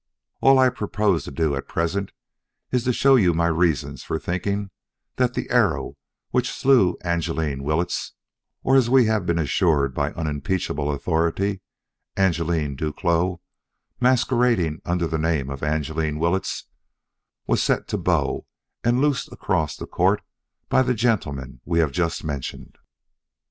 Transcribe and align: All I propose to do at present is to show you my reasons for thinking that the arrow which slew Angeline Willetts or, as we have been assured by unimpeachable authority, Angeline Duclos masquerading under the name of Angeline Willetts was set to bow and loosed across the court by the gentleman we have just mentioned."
All 0.41 0.57
I 0.57 0.69
propose 0.69 1.25
to 1.25 1.31
do 1.31 1.55
at 1.55 1.67
present 1.67 2.11
is 2.71 2.85
to 2.85 2.91
show 2.91 3.17
you 3.17 3.35
my 3.35 3.45
reasons 3.45 4.01
for 4.03 4.17
thinking 4.17 4.71
that 5.17 5.35
the 5.35 5.47
arrow 5.51 5.95
which 6.31 6.51
slew 6.51 6.97
Angeline 7.03 7.61
Willetts 7.63 8.13
or, 8.63 8.75
as 8.75 8.89
we 8.89 9.05
have 9.05 9.27
been 9.27 9.37
assured 9.37 9.93
by 9.93 10.11
unimpeachable 10.13 10.89
authority, 10.91 11.61
Angeline 12.17 12.75
Duclos 12.75 13.37
masquerading 13.99 14.81
under 14.85 15.05
the 15.05 15.19
name 15.19 15.51
of 15.51 15.61
Angeline 15.61 16.17
Willetts 16.17 16.63
was 17.45 17.61
set 17.61 17.87
to 17.89 17.97
bow 17.99 18.47
and 18.83 19.01
loosed 19.01 19.31
across 19.31 19.77
the 19.77 19.85
court 19.85 20.23
by 20.67 20.81
the 20.81 20.95
gentleman 20.95 21.61
we 21.63 21.77
have 21.77 21.91
just 21.91 22.23
mentioned." 22.23 22.79